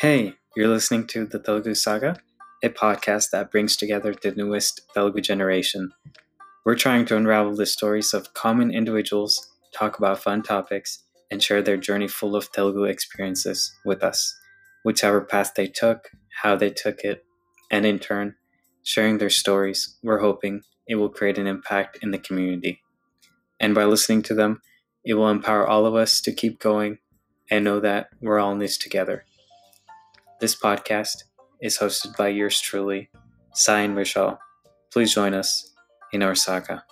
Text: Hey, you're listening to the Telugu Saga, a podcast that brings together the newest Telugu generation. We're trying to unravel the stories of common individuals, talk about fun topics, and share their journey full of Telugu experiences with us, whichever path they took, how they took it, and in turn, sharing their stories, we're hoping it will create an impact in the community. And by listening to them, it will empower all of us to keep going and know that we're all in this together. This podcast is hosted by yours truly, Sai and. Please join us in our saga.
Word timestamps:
Hey, 0.00 0.34
you're 0.54 0.68
listening 0.68 1.08
to 1.08 1.26
the 1.26 1.40
Telugu 1.40 1.74
Saga, 1.74 2.18
a 2.62 2.68
podcast 2.68 3.30
that 3.32 3.50
brings 3.50 3.76
together 3.76 4.14
the 4.14 4.30
newest 4.30 4.82
Telugu 4.94 5.20
generation. 5.20 5.90
We're 6.64 6.76
trying 6.76 7.04
to 7.06 7.16
unravel 7.16 7.56
the 7.56 7.66
stories 7.66 8.14
of 8.14 8.32
common 8.32 8.70
individuals, 8.70 9.48
talk 9.74 9.98
about 9.98 10.22
fun 10.22 10.44
topics, 10.44 11.02
and 11.32 11.42
share 11.42 11.62
their 11.62 11.76
journey 11.76 12.06
full 12.06 12.36
of 12.36 12.52
Telugu 12.52 12.84
experiences 12.84 13.74
with 13.84 14.04
us, 14.04 14.36
whichever 14.84 15.20
path 15.20 15.54
they 15.56 15.66
took, 15.66 16.10
how 16.42 16.54
they 16.54 16.70
took 16.70 17.00
it, 17.00 17.24
and 17.68 17.84
in 17.84 17.98
turn, 17.98 18.36
sharing 18.84 19.18
their 19.18 19.30
stories, 19.30 19.98
we're 20.04 20.20
hoping 20.20 20.62
it 20.86 20.94
will 20.94 21.10
create 21.10 21.38
an 21.38 21.48
impact 21.48 21.98
in 22.02 22.12
the 22.12 22.18
community. 22.18 22.82
And 23.58 23.74
by 23.74 23.84
listening 23.84 24.22
to 24.22 24.34
them, 24.34 24.62
it 25.04 25.14
will 25.14 25.28
empower 25.28 25.66
all 25.66 25.86
of 25.86 25.96
us 25.96 26.20
to 26.20 26.32
keep 26.32 26.60
going 26.60 26.98
and 27.50 27.64
know 27.64 27.80
that 27.80 28.08
we're 28.20 28.38
all 28.38 28.52
in 28.52 28.58
this 28.58 28.78
together. 28.78 29.24
This 30.40 30.54
podcast 30.54 31.24
is 31.60 31.78
hosted 31.78 32.16
by 32.16 32.28
yours 32.28 32.60
truly, 32.60 33.10
Sai 33.54 33.80
and. 33.86 34.38
Please 34.92 35.14
join 35.14 35.34
us 35.34 35.74
in 36.12 36.22
our 36.22 36.34
saga. 36.34 36.84